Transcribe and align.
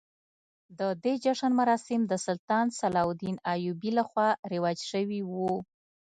د 0.79 0.81
دې 1.03 1.13
جشن 1.23 1.51
مراسم 1.61 1.99
د 2.07 2.13
سلطان 2.25 2.65
صلاح 2.79 3.05
الدین 3.09 3.35
ایوبي 3.53 3.91
لخوا 3.97 4.27
رواج 4.53 4.77
شوي 4.91 5.21
وو. 5.31 5.53